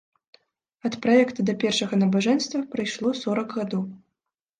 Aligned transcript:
Ад 0.87 0.95
праекта 1.03 1.45
да 1.49 1.53
першага 1.63 1.99
набажэнства 2.05 2.63
прайшло 2.73 3.13
сорак 3.21 3.47
гадоў. 3.59 3.83